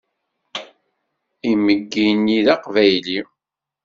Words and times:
Imeggi-nni 1.51 2.37
d 2.45 2.47
Aqbayli. 2.55 3.19